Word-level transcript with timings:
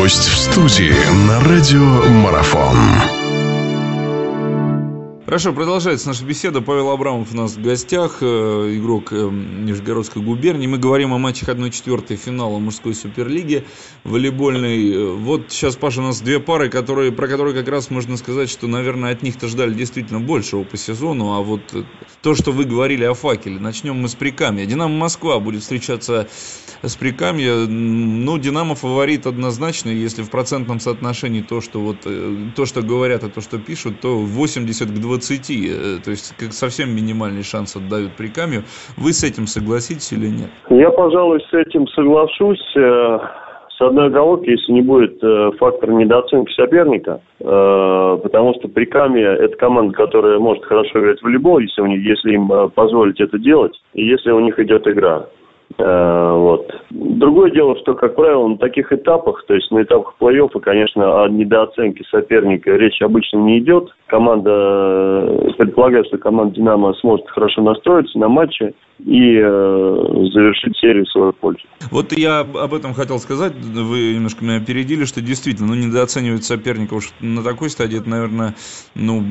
Гость 0.00 0.28
в 0.28 0.38
студии 0.38 0.94
на 1.26 1.40
радио 1.40 2.08
Марафон. 2.08 3.19
Хорошо, 5.30 5.52
продолжается 5.52 6.08
наша 6.08 6.24
беседа. 6.24 6.60
Павел 6.60 6.90
Абрамов 6.90 7.32
у 7.32 7.36
нас 7.36 7.52
в 7.52 7.62
гостях, 7.62 8.18
э, 8.20 8.26
игрок 8.74 9.12
э, 9.12 9.30
Нижегородской 9.30 10.20
губернии. 10.20 10.66
Мы 10.66 10.76
говорим 10.76 11.14
о 11.14 11.18
матчах 11.18 11.50
1-4 11.50 12.16
финала 12.16 12.58
мужской 12.58 12.96
суперлиги 12.96 13.64
волейбольной. 14.02 14.92
Э, 14.92 15.12
вот 15.12 15.52
сейчас, 15.52 15.76
Паша, 15.76 16.00
у 16.00 16.02
нас 16.02 16.20
две 16.20 16.40
пары, 16.40 16.68
которые, 16.68 17.12
про 17.12 17.28
которые 17.28 17.54
как 17.54 17.68
раз 17.68 17.90
можно 17.90 18.16
сказать, 18.16 18.50
что, 18.50 18.66
наверное, 18.66 19.12
от 19.12 19.22
них-то 19.22 19.46
ждали 19.46 19.72
действительно 19.72 20.18
большего 20.18 20.64
по 20.64 20.76
сезону. 20.76 21.34
А 21.34 21.42
вот 21.42 21.60
то, 22.22 22.34
что 22.34 22.50
вы 22.50 22.64
говорили 22.64 23.04
о 23.04 23.14
факеле, 23.14 23.60
начнем 23.60 24.02
мы 24.02 24.08
с 24.08 24.16
Прикамья. 24.16 24.66
Динамо 24.66 24.96
Москва 24.96 25.38
будет 25.38 25.62
встречаться 25.62 26.28
с 26.82 26.96
Прикамья. 26.96 27.54
Ну, 27.68 28.36
Динамо 28.36 28.74
фаворит 28.74 29.28
однозначно, 29.28 29.90
если 29.90 30.22
в 30.22 30.30
процентном 30.30 30.80
соотношении 30.80 31.42
то, 31.42 31.60
что 31.60 31.80
вот 31.80 31.98
то, 32.56 32.66
что 32.66 32.82
говорят, 32.82 33.22
и 33.22 33.28
то, 33.28 33.40
что 33.40 33.60
пишут, 33.60 34.00
то 34.00 34.18
80 34.18 34.90
к 34.90 34.94
20 34.94 35.19
20, 35.20 35.50
э, 35.50 36.02
то 36.02 36.10
есть 36.10 36.34
как 36.36 36.52
совсем 36.52 36.90
минимальный 36.90 37.42
шанс 37.42 37.76
отдают 37.76 38.12
Прикамью. 38.16 38.62
Вы 38.96 39.12
с 39.12 39.22
этим 39.22 39.46
согласитесь 39.46 40.12
или 40.12 40.28
нет? 40.28 40.50
Я, 40.70 40.90
пожалуй, 40.90 41.40
с 41.40 41.54
этим 41.54 41.86
соглашусь. 41.88 42.64
Э, 42.76 43.18
с 43.76 43.82
одной 43.82 44.08
оговоркой, 44.08 44.58
если 44.58 44.72
не 44.72 44.82
будет 44.82 45.24
э, 45.24 45.52
фактора 45.58 45.92
недооценки 45.92 46.52
соперника, 46.52 47.22
потому 47.38 48.52
что 48.58 48.68
Прикамье– 48.68 49.24
это 49.40 49.56
команда, 49.56 49.94
которая 49.94 50.38
может 50.38 50.62
хорошо 50.66 51.00
играть 51.00 51.18
в 51.20 51.22
волейбол, 51.22 51.60
если, 51.60 51.80
у 51.80 51.86
них, 51.86 52.04
если 52.04 52.34
им 52.34 52.50
позволить 52.74 53.18
это 53.20 53.38
делать, 53.38 53.72
и 53.94 54.04
если 54.04 54.32
у 54.32 54.40
них 54.40 54.58
идет 54.58 54.86
игра. 54.86 55.24
Э, 55.78 56.32
вот. 56.36 56.74
Другое 56.90 57.50
дело, 57.50 57.76
что, 57.78 57.94
как 57.94 58.16
правило, 58.16 58.48
на 58.48 58.58
таких 58.58 58.92
этапах, 58.92 59.44
то 59.46 59.54
есть 59.54 59.70
на 59.70 59.82
этапах 59.82 60.14
плей-оффа, 60.20 60.60
конечно, 60.60 61.22
о 61.22 61.28
недооценке 61.28 62.04
соперника 62.10 62.70
речь 62.70 63.00
обычно 63.02 63.38
не 63.38 63.58
идет. 63.58 63.90
Команда, 64.06 64.50
э, 64.50 65.48
предполагает, 65.58 66.06
что 66.06 66.18
команда 66.18 66.54
«Динамо» 66.54 66.94
сможет 66.94 67.28
хорошо 67.28 67.62
настроиться 67.62 68.18
на 68.18 68.28
матче 68.28 68.74
и 69.04 69.36
э, 69.36 70.28
завершить 70.32 70.76
серию 70.78 71.04
в 71.04 71.10
свою 71.10 71.32
пользу. 71.32 71.62
Вот 71.90 72.12
я 72.16 72.40
об 72.40 72.74
этом 72.74 72.94
хотел 72.94 73.18
сказать, 73.18 73.52
вы 73.54 74.14
немножко 74.14 74.44
меня 74.44 74.56
опередили, 74.56 75.04
что 75.04 75.20
действительно, 75.20 75.68
ну, 75.68 75.74
недооценивать 75.74 76.44
соперника 76.44 76.94
уж 76.94 77.12
на 77.20 77.42
такой 77.42 77.70
стадии, 77.70 77.98
это, 77.98 78.08
наверное, 78.08 78.54
ну, 78.94 79.24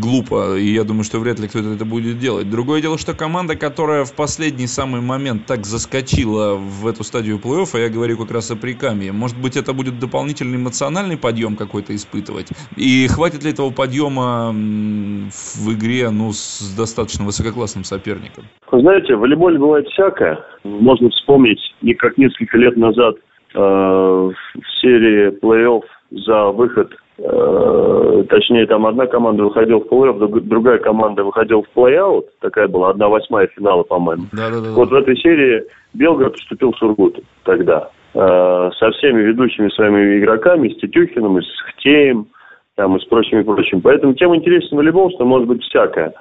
глупо, 0.00 0.56
и 0.56 0.66
я 0.66 0.84
думаю, 0.84 1.04
что 1.04 1.18
вряд 1.18 1.38
ли 1.38 1.48
кто-то 1.48 1.70
это 1.70 1.84
будет 1.84 2.18
делать. 2.18 2.50
Другое 2.50 2.80
дело, 2.80 2.98
что 2.98 3.14
команда, 3.14 3.56
которая 3.56 4.04
в 4.04 4.14
последний 4.14 4.66
самый 4.66 5.00
момент 5.00 5.46
так 5.46 5.64
заскочила 5.64 6.54
в 6.54 6.86
эту 6.86 7.04
стадию 7.04 7.38
плей-оффа, 7.38 7.80
я 7.80 7.88
говорю 7.88 8.18
как 8.18 8.30
раз 8.30 8.50
о 8.50 8.56
Прикамье, 8.56 9.12
может 9.12 9.40
быть, 9.40 9.56
это 9.56 9.72
будет 9.72 9.98
дополнительный 9.98 10.56
эмоциональный 10.56 11.16
подъем 11.16 11.56
какой-то 11.56 11.94
испытывать, 11.94 12.48
и 12.76 13.06
хватит 13.08 13.44
ли 13.44 13.50
этого 13.50 13.70
подъема 13.70 14.52
в 14.52 15.72
игре, 15.72 16.10
ну, 16.10 16.32
с 16.32 16.74
достаточно 16.76 17.24
высококлассным 17.24 17.84
соперником? 17.84 18.44
Вы 18.70 19.03
знаете, 19.04 19.16
в 19.16 19.20
волейболе 19.20 19.58
бывает 19.58 19.86
всякое. 19.88 20.38
Можно 20.64 21.10
вспомнить, 21.10 21.60
как 21.98 22.16
несколько 22.16 22.56
лет 22.56 22.76
назад 22.76 23.16
э, 23.54 23.58
в 23.58 24.34
серии 24.80 25.38
плей-офф 25.40 25.82
за 26.10 26.46
выход, 26.46 26.92
э, 27.18 28.24
точнее, 28.30 28.66
там 28.66 28.86
одна 28.86 29.06
команда 29.06 29.44
выходила 29.44 29.80
в 29.80 29.86
плей-офф, 29.86 30.40
другая 30.42 30.78
команда 30.78 31.24
выходила 31.24 31.62
в 31.62 31.78
плей-аут, 31.78 32.24
такая 32.40 32.68
была, 32.68 32.90
одна 32.90 33.08
восьмая 33.08 33.46
финала, 33.48 33.82
по-моему. 33.82 34.24
Да, 34.32 34.50
да, 34.50 34.60
да. 34.60 34.70
Вот 34.72 34.90
в 34.90 34.94
этой 34.94 35.16
серии 35.16 35.64
Белгород 35.92 36.34
поступил 36.34 36.72
в 36.72 36.78
Сургут 36.78 37.18
тогда 37.44 37.90
э, 38.14 38.70
со 38.78 38.90
всеми 38.92 39.22
ведущими 39.22 39.68
своими 39.70 40.18
игроками, 40.18 40.68
с 40.70 40.76
Тетюхиным, 40.78 41.38
и 41.38 41.42
с 41.42 41.60
Хтеем, 41.68 42.28
там, 42.76 42.96
и 42.96 43.00
с 43.00 43.04
прочими, 43.04 43.42
прочим. 43.42 43.80
Поэтому 43.82 44.14
тем 44.14 44.34
интересен 44.34 44.76
волейбол, 44.76 45.10
что 45.10 45.24
может 45.24 45.46
быть 45.46 45.62
всякое. 45.62 46.12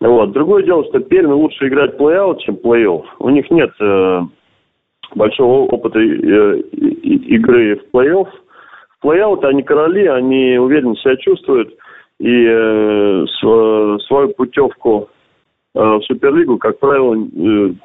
Вот. 0.00 0.32
Другое 0.32 0.64
дело, 0.64 0.84
что 0.84 1.00
Перми 1.00 1.32
лучше 1.32 1.68
играть 1.68 1.96
плей-аут, 1.96 2.40
чем 2.40 2.56
плей-офф. 2.56 3.04
У 3.20 3.30
них 3.30 3.50
нет 3.50 3.70
э, 3.80 4.20
большого 5.14 5.66
опыта 5.66 5.98
э, 5.98 6.60
игры 6.60 7.76
в 7.76 7.96
плей-офф. 7.96 8.28
В 9.00 9.06
плей-аут 9.06 9.44
они 9.44 9.62
короли, 9.62 10.06
они 10.06 10.58
уверенно 10.58 10.96
себя 10.96 11.16
чувствуют. 11.16 11.74
И 12.20 12.46
э, 12.46 13.24
свою 13.36 14.28
путевку 14.36 15.08
э, 15.74 15.80
в 15.80 16.02
Суперлигу, 16.02 16.58
как 16.58 16.78
правило, 16.78 17.14
э, 17.14 17.18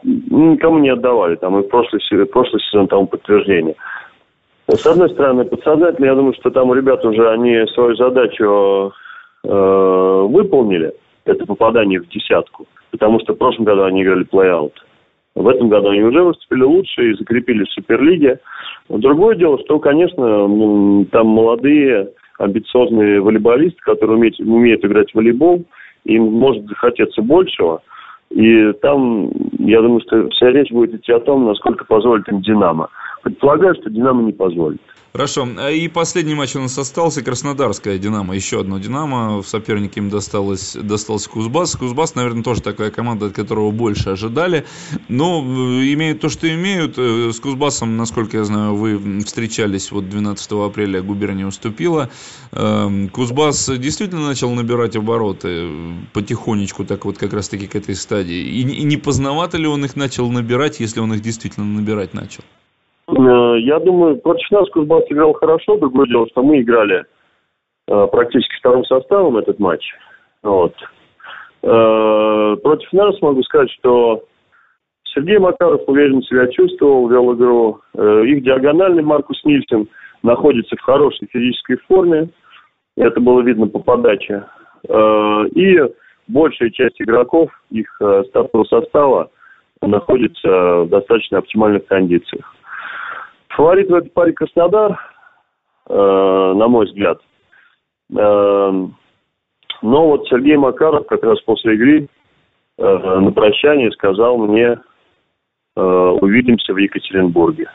никому 0.03 0.79
не 0.79 0.89
отдавали. 0.89 1.35
Там 1.35 1.59
и 1.59 1.67
прошлый, 1.67 2.01
прошлый 2.27 2.61
сезон 2.63 2.87
тому 2.87 3.07
подтверждение. 3.07 3.75
С 4.67 4.85
одной 4.85 5.09
стороны, 5.09 5.45
подсознательно, 5.45 6.05
я 6.05 6.15
думаю, 6.15 6.33
что 6.35 6.51
там 6.51 6.71
ребята 6.73 7.09
уже 7.09 7.27
они 7.31 7.65
свою 7.73 7.95
задачу 7.95 8.91
э, 9.45 10.27
выполнили– 10.29 10.93
это 11.29 11.45
попадание 11.45 11.99
в 12.01 12.09
десятку. 12.09 12.67
Потому 12.91 13.19
что 13.19 13.33
в 13.33 13.37
прошлом 13.37 13.65
году 13.65 13.83
они 13.83 14.03
играли 14.03 14.25
плей-аут. 14.25 14.73
В 15.35 15.47
этом 15.47 15.69
году 15.69 15.89
они 15.89 16.01
уже 16.01 16.21
выступили 16.21 16.63
лучше 16.63 17.11
и 17.11 17.13
закрепились 17.13 17.67
в 17.67 17.73
Суперлиге. 17.73 18.39
Другое 18.89 19.35
дело, 19.35 19.59
что, 19.59 19.79
конечно, 19.79 21.05
там 21.11 21.27
молодые, 21.27 22.09
амбициозные 22.39 23.21
волейболисты, 23.21 23.79
которые 23.81 24.17
умеют, 24.17 24.39
умеют 24.39 24.83
играть 24.83 25.11
в 25.11 25.15
волейбол, 25.15 25.63
им 26.05 26.23
может 26.23 26.65
захотеться 26.65 27.21
большего. 27.21 27.81
И 28.31 28.73
там, 28.81 29.31
я 29.59 29.81
думаю, 29.81 30.01
что 30.01 30.29
вся 30.29 30.51
речь 30.51 30.71
будет 30.71 30.95
идти 30.95 31.11
о 31.11 31.19
том, 31.19 31.45
насколько 31.45 31.85
позволит 31.85 32.27
им 32.27 32.41
«Динамо». 32.41 32.89
Предполагаю, 33.23 33.75
что 33.75 33.89
«Динамо» 33.89 34.23
не 34.23 34.33
позволит. 34.33 34.81
Хорошо. 35.11 35.47
И 35.71 35.87
последний 35.87 36.35
матч 36.35 36.55
у 36.55 36.59
нас 36.59 36.77
остался. 36.77 37.23
Краснодарская 37.23 37.97
«Динамо». 37.97 38.35
Еще 38.35 38.59
одно 38.59 38.77
«Динамо». 38.77 39.41
В 39.41 39.47
сопернике 39.47 40.01
им 40.01 40.09
досталось, 40.09 40.75
достался 40.75 41.29
Кузбасс. 41.31 41.75
Кузбасс, 41.75 42.13
наверное, 42.13 42.43
тоже 42.43 42.61
такая 42.61 42.91
команда, 42.91 43.27
от 43.27 43.33
которого 43.33 43.71
больше 43.71 44.11
ожидали. 44.11 44.65
Но 45.07 45.43
э, 45.43 45.93
имеют 45.93 46.21
то, 46.21 46.29
что 46.29 46.47
имеют. 46.53 46.95
Э, 46.97 47.31
с 47.33 47.39
Кузбассом, 47.39 47.97
насколько 47.97 48.37
я 48.37 48.43
знаю, 48.43 48.75
вы 48.75 49.23
встречались 49.23 49.91
вот 49.91 50.07
12 50.07 50.51
апреля. 50.51 51.01
Губерния 51.01 51.47
уступила. 51.47 52.11
Эм, 52.51 53.09
Кузбасс 53.09 53.67
действительно 53.77 54.27
начал 54.27 54.51
набирать 54.51 54.95
обороты 54.95 55.69
потихонечку, 56.13 56.85
так 56.85 57.05
вот 57.05 57.17
как 57.17 57.33
раз-таки 57.33 57.65
к 57.65 57.75
этой 57.75 57.95
стадии. 57.95 58.61
И 58.61 58.63
не 58.63 58.97
поздновато 58.97 59.57
ли 59.57 59.65
он 59.65 59.83
их 59.85 59.95
начал 59.95 60.29
набирать, 60.29 60.79
если 60.79 60.99
он 60.99 61.13
их 61.13 61.21
действительно 61.21 61.65
набирать 61.65 62.13
начал? 62.13 62.43
Э, 63.17 63.59
я 63.59 63.79
думаю, 63.79 64.17
против 64.17 64.49
нас 64.51 64.69
Кузбасс 64.69 65.05
играл 65.09 65.33
хорошо. 65.33 65.77
Другое 65.77 66.07
дело, 66.07 66.27
что 66.29 66.43
мы 66.43 66.61
играли 66.61 67.05
э, 67.87 68.07
практически 68.11 68.57
вторым 68.59 68.85
составом 68.85 69.37
этот 69.37 69.59
матч. 69.59 69.83
Вот. 70.43 70.73
Э, 71.63 72.55
против 72.61 72.91
нас 72.93 73.21
могу 73.21 73.41
сказать, 73.43 73.71
что 73.71 74.23
Сергей 75.13 75.39
Макаров 75.39 75.81
уверенно 75.87 76.21
себя 76.23 76.47
чувствовал, 76.47 77.09
вел 77.09 77.33
игру. 77.33 77.81
Их 77.95 78.43
диагональный 78.43 79.01
Маркус 79.01 79.43
Нильсен 79.43 79.87
находится 80.21 80.75
в 80.75 80.81
хорошей 80.81 81.27
физической 81.31 81.77
форме. 81.87 82.29
Это 82.95 83.19
было 83.19 83.41
видно 83.41 83.67
по 83.67 83.79
подаче. 83.79 84.45
И 84.87 85.79
большая 86.27 86.69
часть 86.69 87.01
игроков 87.01 87.49
их 87.71 87.89
стартового 88.27 88.65
состава 88.65 89.31
находится 89.81 90.83
в 90.83 90.89
достаточно 90.89 91.39
оптимальных 91.39 91.87
кондициях. 91.87 92.53
Фаворит 93.59 93.89
в 93.89 93.93
этой 93.93 94.09
паре 94.11 94.31
Краснодар, 94.31 94.97
э, 95.89 95.93
на 95.93 96.67
мой 96.69 96.85
взгляд. 96.85 97.19
Э, 98.17 98.87
но 99.81 100.07
вот 100.07 100.29
Сергей 100.29 100.55
Макаров 100.55 101.05
как 101.07 101.21
раз 101.23 101.41
после 101.41 101.73
игры 101.73 102.07
э, 102.77 102.83
на 103.19 103.33
прощание 103.33 103.91
сказал 103.91 104.37
мне, 104.37 104.79
э, 105.75 105.81
увидимся 105.81 106.73
в 106.73 106.77
Екатеринбурге. 106.77 107.69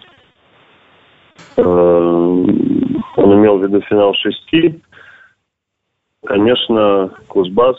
Э, 1.59 1.63
он 1.63 3.35
имел 3.35 3.59
в 3.59 3.63
виду 3.63 3.83
финал 3.83 4.15
шести. 4.15 4.81
Конечно, 6.25 7.11
Кузбасс 7.29 7.77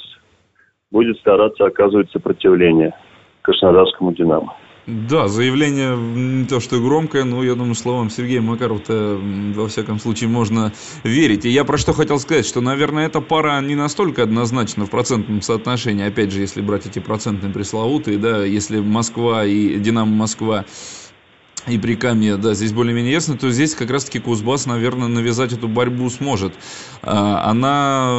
будет 0.92 1.18
стараться 1.18 1.66
оказывать 1.66 2.12
сопротивление 2.12 2.94
Краснодарскому 3.42 4.14
«Динамо». 4.14 4.54
Да, 4.88 5.28
заявление 5.28 5.98
не 5.98 6.46
то 6.46 6.60
что 6.60 6.80
громкое, 6.80 7.24
но 7.24 7.44
я 7.44 7.56
думаю, 7.56 7.74
словам 7.74 8.12
Сергея 8.12 8.42
Макарова-то 8.42 9.20
во 9.56 9.68
всяком 9.68 10.00
случае 10.00 10.30
можно 10.30 10.74
верить. 11.04 11.44
И 11.46 11.50
я 11.50 11.64
про 11.64 11.78
что 11.78 11.92
хотел 11.92 12.20
сказать, 12.20 12.46
что, 12.46 12.62
наверное, 12.62 13.08
эта 13.08 13.20
пара 13.20 13.60
не 13.62 13.74
настолько 13.74 14.22
однозначна 14.22 14.86
в 14.86 14.92
процентном 14.92 15.42
соотношении, 15.42 16.06
опять 16.06 16.32
же, 16.32 16.40
если 16.40 16.62
брать 16.62 16.86
эти 16.86 17.00
процентные 17.00 17.52
пресловутые, 17.52 18.20
да, 18.20 18.46
если 18.46 18.80
Москва 18.80 19.44
и 19.44 19.80
Динамо 19.80 20.12
Москва 20.16 20.66
и 21.68 21.80
при 21.80 21.96
Каме, 21.96 22.38
да, 22.38 22.54
здесь 22.54 22.74
более-менее 22.74 23.14
ясно, 23.14 23.38
то 23.38 23.50
здесь 23.50 23.76
как 23.76 23.90
раз-таки 23.90 24.20
Кузбасс, 24.20 24.68
наверное, 24.68 25.08
навязать 25.08 25.54
эту 25.54 25.68
борьбу 25.68 26.10
сможет. 26.10 26.54
А, 27.02 27.50
она 27.50 28.12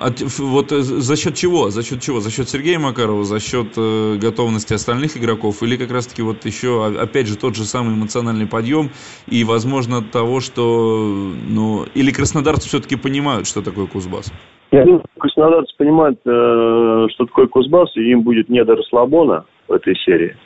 от, 0.00 0.20
вот 0.38 0.70
за 0.70 1.16
счет 1.16 1.34
чего? 1.34 1.70
За 1.70 1.82
счет 1.82 2.00
чего? 2.00 2.20
За 2.20 2.30
счет 2.30 2.48
Сергея 2.48 2.78
Макарова, 2.78 3.24
за 3.24 3.38
счет 3.38 3.74
э, 3.76 4.16
готовности 4.20 4.74
остальных 4.74 5.16
игроков 5.16 5.62
или 5.62 5.76
как 5.76 5.92
раз-таки 5.92 6.22
вот 6.22 6.44
еще, 6.44 6.86
опять 7.00 7.28
же, 7.28 7.36
тот 7.36 7.54
же 7.54 7.64
самый 7.64 7.94
эмоциональный 7.94 8.46
подъем 8.46 8.90
и, 9.28 9.44
возможно, 9.44 10.02
того, 10.02 10.40
что, 10.40 11.32
ну, 11.48 11.84
или 11.94 12.10
краснодарцы 12.10 12.68
все-таки 12.68 12.96
понимают, 12.96 13.46
что 13.46 13.62
такое 13.62 13.86
Кузбасс? 13.86 14.32
Я 14.70 14.84
думаю, 14.84 15.04
краснодарцы 15.18 15.74
понимают, 15.76 16.18
э, 16.26 17.06
что 17.14 17.26
такое 17.26 17.46
Кузбасс, 17.46 17.96
и 17.96 18.10
им 18.10 18.22
будет 18.22 18.48
не 18.48 18.64
до 18.64 18.74
расслабона 18.74 19.44
в 19.68 19.72
этой 19.72 19.94
серии. 20.04 20.36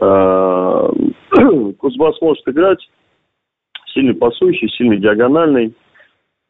Э, 0.00 0.88
Кузбасс 1.78 2.20
может 2.20 2.46
играть 2.48 2.78
сильный 3.94 4.14
пасующий, 4.14 4.68
сильный 4.70 4.98
диагональный 4.98 5.74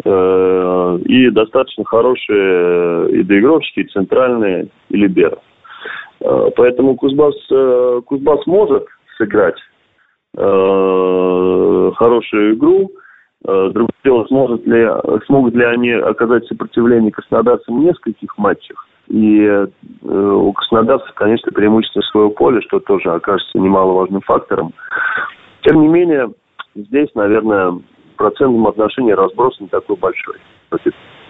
э, 0.04 0.98
и 1.04 1.30
достаточно 1.30 1.84
хорошие 1.84 3.20
и 3.20 3.22
доигровщики, 3.22 3.80
и 3.80 3.88
центральные, 3.88 4.68
и 4.88 4.96
либеры. 4.96 5.38
Э, 6.20 6.50
поэтому 6.56 6.96
Кузбасс, 6.96 7.36
Кузбасс 8.06 8.46
может 8.46 8.86
сыграть 9.16 9.58
хорошую 10.36 12.56
игру. 12.56 12.90
Другое 13.42 13.88
дело, 14.04 14.26
сможет 14.26 14.66
ли, 14.66 14.86
смогут 15.24 15.54
ли 15.54 15.64
они 15.64 15.92
оказать 15.92 16.46
сопротивление 16.46 17.10
краснодарцам 17.10 17.80
в 17.80 17.84
нескольких 17.84 18.36
матчах 18.36 18.85
и 19.08 19.40
э, 19.42 19.66
у 20.02 20.52
краснодарцев, 20.52 21.12
конечно, 21.14 21.52
преимущество 21.52 22.00
своего 22.02 22.30
поля, 22.30 22.60
что 22.62 22.80
тоже 22.80 23.10
окажется 23.12 23.58
немаловажным 23.58 24.20
фактором. 24.22 24.72
Тем 25.62 25.80
не 25.80 25.88
менее, 25.88 26.32
здесь, 26.74 27.08
наверное, 27.14 27.78
процентном 28.16 28.66
отношении 28.66 29.12
разброс 29.12 29.58
не 29.60 29.68
такой 29.68 29.96
большой, 29.96 30.36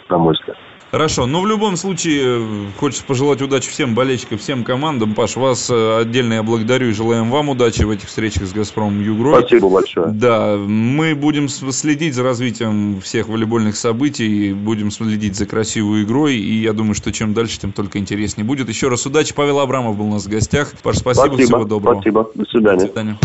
на 0.08 0.18
мой 0.18 0.34
взгляд. 0.34 0.56
Хорошо, 0.90 1.26
но 1.26 1.38
ну, 1.38 1.44
в 1.44 1.48
любом 1.48 1.76
случае 1.76 2.70
хочется 2.78 3.04
пожелать 3.04 3.42
удачи 3.42 3.68
всем 3.68 3.94
болельщикам, 3.94 4.38
всем 4.38 4.62
командам. 4.62 5.14
Паш, 5.14 5.36
вас 5.36 5.68
э, 5.68 6.00
отдельно 6.00 6.34
я 6.34 6.42
благодарю 6.44 6.88
и 6.88 6.92
желаем 6.92 7.30
вам 7.30 7.48
удачи 7.48 7.82
в 7.82 7.90
этих 7.90 8.08
встречах 8.08 8.44
с 8.44 8.52
«Газпромом 8.52 9.02
Югрой». 9.02 9.40
Спасибо 9.40 9.68
большое. 9.68 10.06
Да, 10.08 10.56
мы 10.56 11.16
будем 11.16 11.48
следить 11.48 12.14
за 12.14 12.22
развитием 12.22 13.00
всех 13.00 13.28
волейбольных 13.28 13.76
событий, 13.76 14.52
будем 14.52 14.92
следить 14.92 15.34
за 15.34 15.46
красивой 15.46 16.04
игрой, 16.04 16.36
и 16.36 16.62
я 16.62 16.72
думаю, 16.72 16.94
что 16.94 17.12
чем 17.12 17.34
дальше, 17.34 17.58
тем 17.58 17.72
только 17.72 17.98
интереснее 17.98 18.46
будет. 18.46 18.68
Еще 18.68 18.88
раз 18.88 19.04
удачи. 19.06 19.34
Павел 19.34 19.58
Абрамов 19.58 19.96
был 19.96 20.06
у 20.06 20.12
нас 20.12 20.26
в 20.26 20.28
гостях. 20.28 20.72
Паш, 20.84 20.98
спасибо, 20.98 21.26
спасибо 21.26 21.46
всего 21.46 21.64
доброго. 21.64 21.96
Спасибо, 21.96 22.30
до 22.34 22.44
свидания. 22.44 22.78
До 22.78 22.86
свидания. 22.86 23.18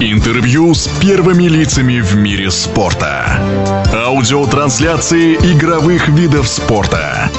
Интервью 0.00 0.74
с 0.74 0.88
первыми 1.00 1.44
лицами 1.44 2.00
в 2.00 2.16
мире 2.16 2.50
спорта. 2.50 3.85
Аудиотрансляции 4.16 5.34
игровых 5.34 6.08
видов 6.08 6.48
спорта. 6.48 7.30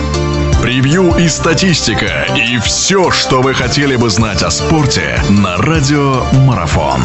Превью 0.62 1.18
и 1.18 1.28
статистика. 1.28 2.28
И 2.36 2.60
все, 2.60 3.10
что 3.10 3.42
вы 3.42 3.56
хотели 3.56 3.96
бы 3.96 4.12
знать 4.12 4.44
о 4.44 4.52
спорте 4.52 5.20
на 5.28 5.58
Радио 5.58 6.24
Марафон. 6.46 7.02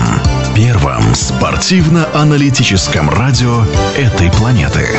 Первом 0.55 1.15
спортивно-аналитическом 1.15 3.09
радио 3.09 3.65
этой 3.97 4.31
планеты. 4.31 4.91